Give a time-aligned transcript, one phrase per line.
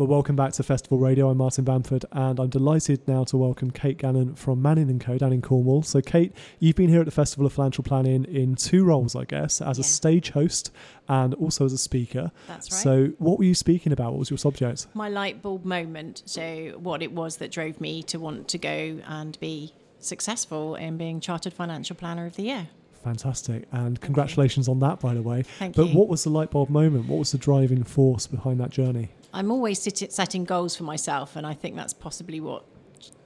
[0.00, 1.28] Well, welcome back to Festival Radio.
[1.28, 5.18] I'm Martin Bamford, and I'm delighted now to welcome Kate Gannon from Manning & Co.
[5.18, 5.82] down in Cornwall.
[5.82, 9.26] So, Kate, you've been here at the Festival of Financial Planning in two roles, I
[9.26, 9.82] guess, as Yeah.
[9.82, 10.70] a stage host
[11.06, 12.32] and also as a speaker.
[12.48, 12.80] That's right.
[12.82, 14.12] So, what were you speaking about?
[14.12, 14.86] What was your subject?
[14.94, 16.22] My light bulb moment.
[16.24, 20.96] So, what it was that drove me to want to go and be successful in
[20.96, 22.68] being Chartered Financial Planner of the Year.
[23.02, 25.42] Fantastic, and congratulations on that, by the way.
[25.42, 25.96] Thank but you.
[25.98, 27.06] what was the light bulb moment?
[27.06, 29.08] What was the driving force behind that journey?
[29.32, 29.80] I'm always
[30.12, 32.64] setting goals for myself, and I think that's possibly what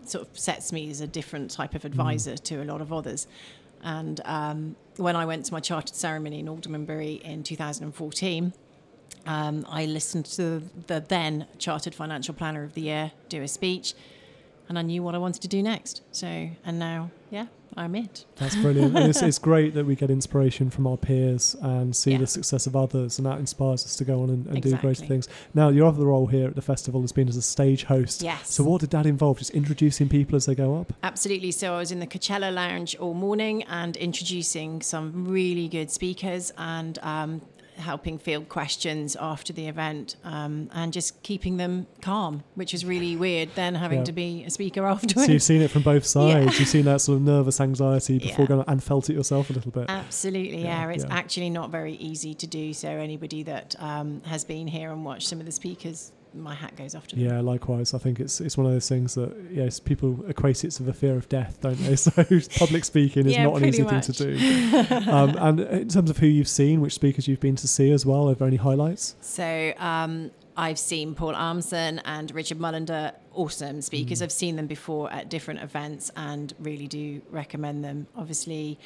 [0.04, 3.26] sort of sets me as a different type of advisor to a lot of others.
[3.82, 8.52] And um, when I went to my chartered ceremony in Aldermanbury in 2014,
[9.26, 13.94] um, I listened to the then Chartered Financial Planner of the Year do a speech,
[14.68, 16.02] and I knew what I wanted to do next.
[16.12, 17.46] So, and now, yeah,
[17.76, 18.24] I'm it.
[18.36, 18.96] That's brilliant.
[18.96, 22.18] and it's, it's great that we get inspiration from our peers and see Yeah.
[22.18, 25.04] the success of others, and that inspires us to go on and, and do greater
[25.04, 25.28] things.
[25.54, 28.22] Now, your other role here at the festival has been as a stage host.
[28.22, 28.50] Yes.
[28.50, 29.38] So, what did that involve?
[29.38, 30.92] Just introducing people as they go up?
[31.02, 31.50] Absolutely.
[31.50, 36.52] So I was in the Coachella Lounge all morning and introducing some really good speakers
[36.56, 37.42] and um,
[37.76, 43.16] helping field questions after the event um, and just keeping them calm, which was really
[43.16, 43.50] weird.
[43.54, 44.04] Then having Yeah.
[44.04, 45.14] to be a speaker afterwards.
[45.26, 46.52] So, you've seen it from both sides.
[46.54, 46.58] Yeah.
[46.58, 48.48] You've seen that sort of nervous anxiety before Yeah.
[48.48, 49.86] going and felt it yourself a little bit.
[49.88, 50.88] Absolutely, Yeah.
[50.90, 52.72] It's actually not very easy to do.
[52.74, 56.76] So anybody that um, has been here and watched some of the speakers, my hat
[56.76, 57.24] goes off to them.
[57.24, 57.94] Yeah, likewise.
[57.94, 60.92] I think it's it's one of those things that yes, people equate it to the
[60.92, 61.94] fear of death, don't they?
[62.04, 62.10] So
[62.58, 65.10] public speaking is Yeah, not an pretty easy thing to do.
[65.10, 68.04] um, and in terms of who you've seen, which speakers you've been to see as
[68.04, 69.16] well, are there any highlights?
[69.20, 74.20] So um, I've seen Paul Armson and Richard Mullender, awesome speakers.
[74.20, 74.22] Mm.
[74.22, 78.06] I've seen them before at different events and really do recommend them.
[78.16, 78.78] Obviously,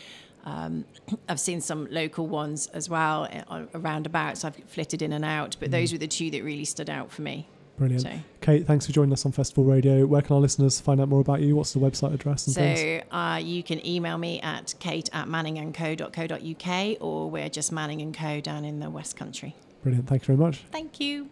[0.44, 0.84] um,
[1.28, 5.25] I've seen some local ones as well uh, around about, so I've flitted in and
[5.25, 5.56] out.
[5.61, 7.48] But those were the two that really stood out for me.
[7.78, 8.03] Brilliant.
[8.03, 10.05] So, Kate, thanks for joining us on Festival Radio.
[10.05, 11.55] Where can our listeners find out more about you?
[11.55, 12.80] What's the website address and things?
[12.80, 18.17] so uh, you can email me at kate at manningandco.co.uk or we're just Manning and
[18.17, 19.55] Co down in the West Country.
[19.83, 20.08] Brilliant.
[20.08, 20.64] Thank you very much.
[20.73, 21.30] Thank you.